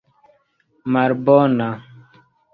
[0.91, 1.69] malbona